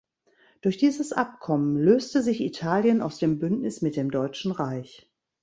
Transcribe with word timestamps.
Durch 0.61 0.77
dieses 0.77 1.13
Abkommen 1.13 1.77
löste 1.77 2.23
sich 2.23 2.41
Italien 2.41 3.03
aus 3.03 3.19
dem 3.19 3.37
Bündnis 3.37 3.83
mit 3.83 3.95
dem 3.95 4.09
Deutschen 4.09 4.51
Reich. 4.51 5.07